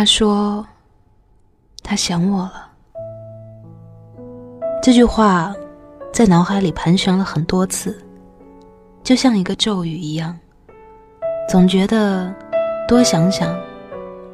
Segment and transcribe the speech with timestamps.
[0.00, 0.66] 他说
[1.84, 2.70] ：“他想我了。”
[4.82, 5.54] 这句话
[6.10, 8.02] 在脑海里盘旋了很多次，
[9.02, 10.34] 就像一个咒语一样，
[11.50, 12.34] 总觉得
[12.88, 13.54] 多想想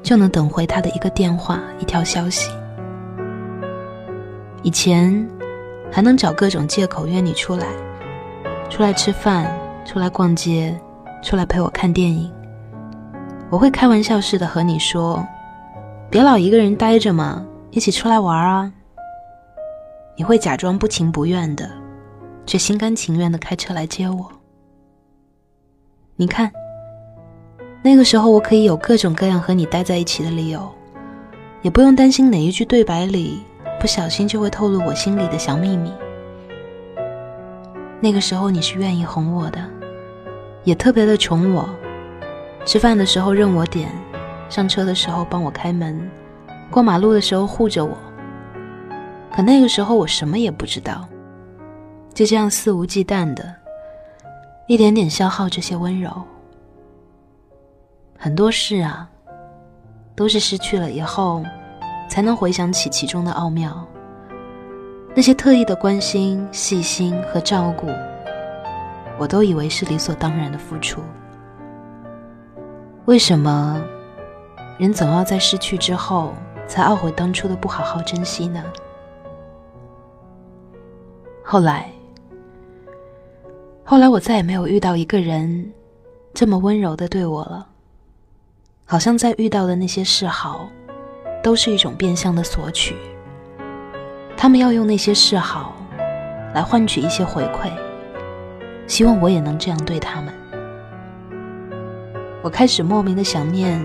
[0.04, 2.48] 就能等回他的一个电话、一条消息。
[4.62, 5.28] 以前
[5.90, 7.67] 还能找各种借口约你出来，
[8.71, 9.53] 出来吃饭，
[9.85, 10.80] 出来逛街，
[11.24, 12.33] 出来陪我看电影。
[13.51, 15.26] 我会开玩笑似的和你说
[16.11, 18.73] ：“别老一个人待着嘛，一起出来玩啊。”
[20.16, 21.70] 你会假装不情不愿的，
[22.47, 24.30] 却心甘情愿的开车来接我。
[26.16, 26.50] 你看，
[27.83, 30.73] 那个时候我可以有各种各样和你待在一起的理由，
[31.61, 33.42] 也不用担心哪一句对白里
[33.78, 35.92] 不小心就会透露我心里的小秘密。
[38.00, 39.62] 那个时候你是愿意哄我的，
[40.64, 41.69] 也特别的宠我。
[42.64, 43.91] 吃饭的时候任我点，
[44.48, 46.09] 上车的时候帮我开门，
[46.70, 47.96] 过马路的时候护着我。
[49.34, 51.06] 可那个时候我什么也不知道，
[52.14, 53.55] 就这样肆无忌惮的，
[54.67, 56.11] 一点点消耗这些温柔。
[58.19, 59.08] 很多事啊，
[60.14, 61.44] 都是失去了以后，
[62.08, 63.86] 才能回想起其中的奥妙。
[65.14, 67.89] 那些特意的关心、细心和照顾，
[69.19, 71.02] 我都以为是理所当然的付出。
[73.05, 73.83] 为什么
[74.78, 76.34] 人总要在失去之后
[76.66, 78.62] 才懊悔当初的不好好珍惜呢？
[81.42, 81.91] 后来，
[83.84, 85.72] 后来我再也没有遇到一个人
[86.34, 87.66] 这么温柔的对我了。
[88.84, 90.68] 好像在遇到的那些示好，
[91.42, 92.94] 都是一种变相的索取。
[94.36, 95.74] 他们要用那些示好
[96.55, 97.70] 来换取一些回馈，
[98.86, 100.34] 希望我也能这样对他们。
[102.42, 103.80] 我开始莫名的想念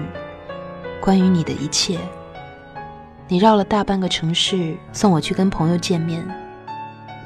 [1.02, 1.98] 关于你的一切。
[3.28, 6.24] 你绕了大半个城市送我去跟朋友见面，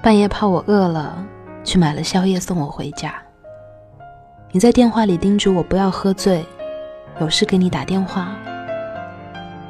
[0.01, 1.17] 半夜怕我饿了，
[1.63, 3.13] 去买了宵夜送我回家。
[4.51, 6.45] 你在电话里叮嘱我不要喝醉，
[7.19, 8.35] 有事给你打电话，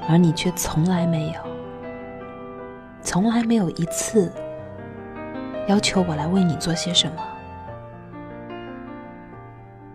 [0.08, 1.40] 而你却从来没有，
[3.02, 4.32] 从来没有一次
[5.68, 7.16] 要求我来为你做些什么。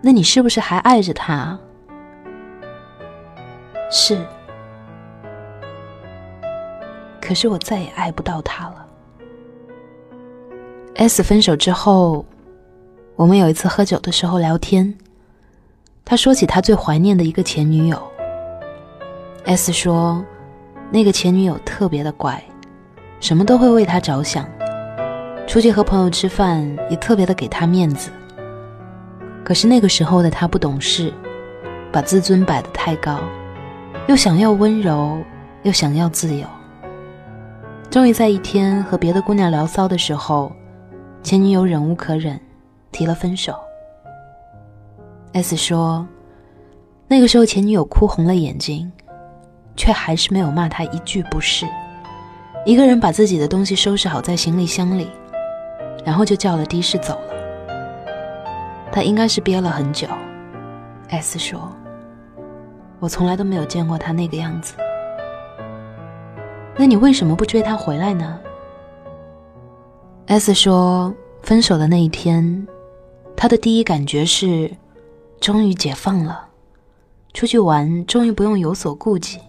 [0.01, 1.59] 那你是不是还爱着他？
[3.91, 4.17] 是，
[7.21, 8.87] 可是我再也爱不到他了。
[10.95, 12.25] S 分手之后，
[13.17, 14.95] 我们有一次喝酒的时候聊天，
[16.05, 18.01] 他说起他最怀念的一个前女友。
[19.45, 20.25] S 说，
[20.93, 22.41] 那个前女友特别的乖，
[23.19, 24.49] 什么都会为他着想，
[25.49, 28.11] 出去和朋友吃饭也特别的给他面子。
[29.43, 31.13] 可是那个时候的他不懂事，
[31.91, 33.19] 把自尊摆得太高，
[34.11, 35.23] 又想要温柔，
[35.63, 36.45] 又想要自由。
[37.89, 40.51] 终于在一天和别的姑娘聊骚的时候，
[41.23, 42.41] 前女友忍无可忍，
[42.91, 43.55] 提了分手。
[45.33, 46.05] S 说，
[47.07, 48.91] 那个时候前女友哭红了眼睛，
[49.77, 51.65] 却还是没有骂他一句不是，
[52.67, 55.09] 一个人把自己的东西收拾好在行李箱里，
[56.05, 57.35] 然后就叫了的士走了。
[58.91, 60.09] 他应该是憋了很久
[61.11, 61.71] ，S 说
[63.01, 64.75] ：“我从来都没有见过他那个样子。
[66.77, 68.39] 那你为什么不追他回来呢
[70.27, 71.13] ？”S 说
[71.43, 72.67] ：“分手的那一天，
[73.37, 74.71] 他的第一感觉是，
[75.41, 76.47] 终于解放了，
[77.33, 79.41] 出去玩终于不用有所顾忌。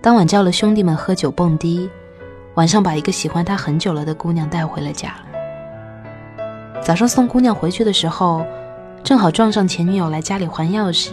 [0.00, 1.88] 当晚叫了兄弟们喝酒蹦迪，
[2.54, 5.14] 晚上把一个喜欢他很久了的姑娘带回了家。”
[6.82, 8.44] 早上送姑娘回去的时候，
[9.02, 11.12] 正好撞上前女友来家里还钥匙。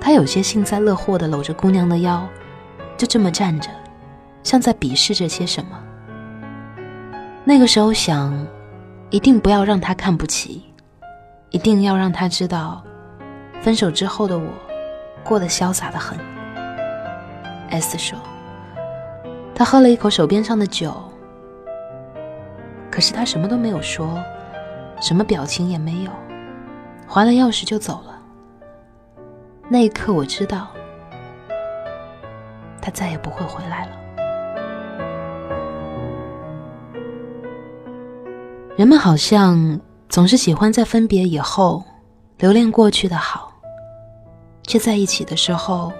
[0.00, 2.26] 他有些幸灾乐祸地搂着姑娘的腰，
[2.96, 3.68] 就这么站着，
[4.42, 5.78] 像在鄙视着些什么。
[7.44, 8.46] 那个时候想，
[9.10, 10.64] 一定不要让他看不起，
[11.50, 12.82] 一定要让他知道，
[13.60, 14.48] 分手之后的我，
[15.24, 16.18] 过得潇洒的很。
[17.70, 18.18] S 说，
[19.54, 20.94] 他喝了一口手边上的酒，
[22.90, 24.22] 可是他什么都没有说。
[25.00, 26.10] 什么表情也没有，
[27.06, 28.17] 还了钥匙就走了。
[29.70, 30.68] 那一刻，我知道
[32.80, 33.92] 他再也不会回来了。
[38.76, 39.78] 人们好像
[40.08, 41.84] 总是喜欢在分别以后
[42.38, 43.52] 留恋过去的好，
[44.62, 45.92] 却在一起的时候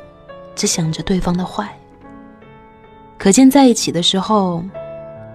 [0.55, 1.69] 只想着对方的坏。
[3.19, 4.63] 可见在一起的时候，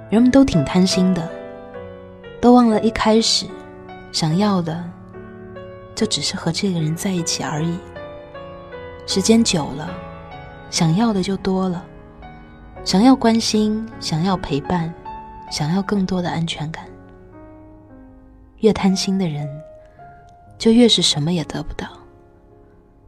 [0.10, 1.30] 人们都挺贪心的。
[2.42, 3.46] 都忘了一开始
[4.12, 4.84] 想要的，
[5.96, 7.78] 就只是和这个人在一起而已。
[9.06, 9.90] 时间久了，
[10.70, 11.84] 想要的就多了，
[12.84, 14.92] 想要关心，想要陪伴，
[15.52, 16.86] 想要更多的安全感。
[18.60, 19.48] 越贪心的人，
[20.58, 21.86] 就越是什么也得不到。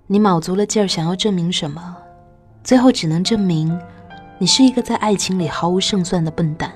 [0.05, 1.95] 你卯足了劲儿想要证明什么，
[2.61, 3.79] 最后只能证明
[4.37, 6.71] 你是一个在爱情里毫无胜算的笨蛋。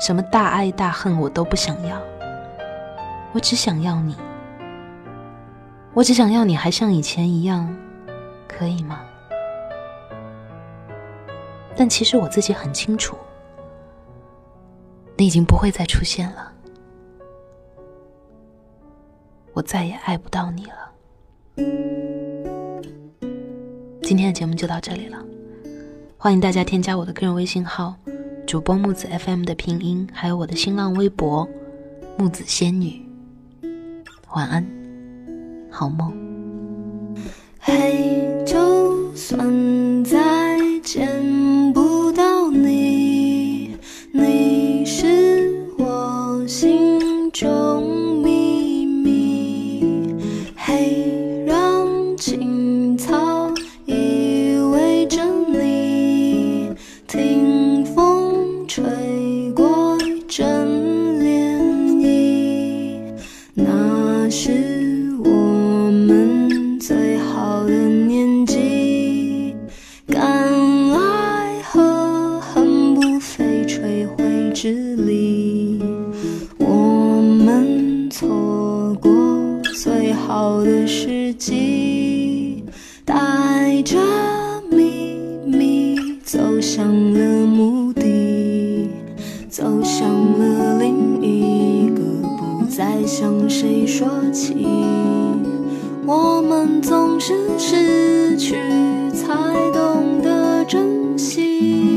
[0.00, 1.96] 什么大爱大恨我都不想要，
[3.30, 4.16] 我只想要你，
[5.94, 7.76] 我只想要你还像以前一样，
[8.48, 9.00] 可以吗？
[11.76, 13.16] 但其实我自己很清楚，
[15.16, 16.52] 你已经不会再出现了，
[19.52, 20.92] 我再也爱不到你了。
[24.02, 25.18] 今天的节目就到这里了，
[26.16, 27.94] 欢迎大家添加我的个人微信号
[28.46, 31.46] “主播木子 FM” 的拼音，还有我的新浪微博
[32.16, 33.06] “木子仙女”。
[34.34, 34.66] 晚安，
[35.72, 36.12] 好梦。
[37.58, 43.76] 嘿就算再见不到你
[44.12, 50.14] 你是我心中秘密。
[50.54, 52.51] 嘿让清
[80.34, 82.64] 好的时机
[83.04, 83.98] 带着
[84.70, 88.88] 秘密走向了目的
[89.50, 90.08] 走向
[90.38, 92.00] 了另一个
[92.38, 94.66] 不再向谁说起。
[96.06, 98.56] 我们总是失去
[99.12, 99.34] 才
[99.74, 101.91] 懂得珍惜。